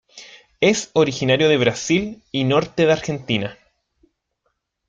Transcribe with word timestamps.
Es 0.61 0.89
originario 0.93 1.47
de 1.47 1.57
Brasil 1.57 2.23
y 2.31 2.43
norte 2.43 2.87
de 2.87 2.91
Argentina. 2.91 3.55